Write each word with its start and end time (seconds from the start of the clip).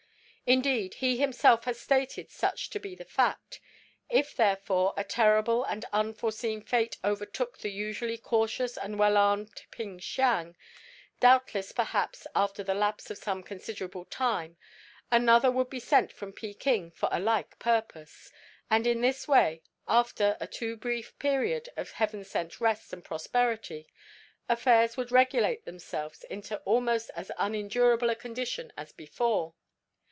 Indeed, 0.47 0.95
he 0.95 1.15
himself 1.15 1.63
has 1.63 1.79
stated 1.79 2.29
such 2.29 2.69
to 2.71 2.79
be 2.79 2.93
the 2.93 3.05
fact. 3.05 3.61
If, 4.09 4.35
therefore, 4.35 4.93
a 4.97 5.03
terrible 5.05 5.63
and 5.63 5.85
unforeseen 5.93 6.61
fate 6.61 6.97
overtook 7.05 7.59
the 7.59 7.71
usually 7.71 8.17
cautious 8.17 8.77
and 8.77 8.99
well 8.99 9.15
armed 9.15 9.61
Ping 9.71 10.01
Siang, 10.01 10.57
doubtless 11.21 11.71
perhaps 11.71 12.27
after 12.35 12.65
the 12.65 12.73
lapse 12.73 13.09
of 13.09 13.17
some 13.17 13.43
considerable 13.43 14.03
time 14.03 14.57
another 15.09 15.49
would 15.49 15.69
be 15.69 15.79
sent 15.79 16.11
from 16.11 16.33
Peking 16.33 16.91
for 16.91 17.07
a 17.13 17.19
like 17.21 17.57
purpose, 17.57 18.29
and 18.69 18.85
in 18.85 18.99
this 18.99 19.29
way, 19.29 19.61
after 19.87 20.35
a 20.41 20.47
too 20.47 20.75
brief 20.75 21.17
period 21.17 21.69
of 21.77 21.91
heaven 21.91 22.25
sent 22.25 22.59
rest 22.59 22.91
and 22.91 23.05
prosperity, 23.05 23.87
affairs 24.49 24.97
would 24.97 25.13
regulate 25.13 25.63
themselves 25.63 26.25
into 26.25 26.57
almost 26.63 27.09
as 27.15 27.31
unendurable 27.37 28.09
a 28.09 28.15
condition 28.15 28.73
as 28.75 28.91
before. 28.91 29.53